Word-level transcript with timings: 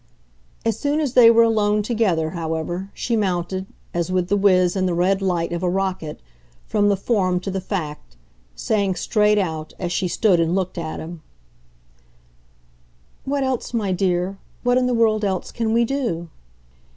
As 0.65 0.79
soon 0.79 0.99
as 0.99 1.13
they 1.13 1.29
were 1.29 1.43
alone 1.43 1.83
together, 1.83 2.31
however, 2.31 2.89
she 2.91 3.15
mounted, 3.15 3.67
as 3.93 4.11
with 4.11 4.29
the 4.29 4.35
whizz 4.35 4.75
and 4.75 4.87
the 4.87 4.95
red 4.95 5.21
light 5.21 5.53
of 5.53 5.61
a 5.61 5.69
rocket, 5.69 6.21
from 6.65 6.89
the 6.89 6.97
form 6.97 7.39
to 7.41 7.51
the 7.51 7.61
fact, 7.61 8.15
saying 8.55 8.95
straight 8.95 9.37
out, 9.37 9.73
as 9.77 9.91
she 9.91 10.07
stood 10.07 10.39
and 10.39 10.55
looked 10.55 10.79
at 10.79 10.99
him: 10.99 11.21
"What 13.25 13.43
else, 13.43 13.75
my 13.75 13.91
dear, 13.91 14.39
what 14.63 14.75
in 14.79 14.87
the 14.87 14.95
world 14.95 15.23
else 15.23 15.51
can 15.51 15.71
we 15.71 15.85
do?" 15.85 16.29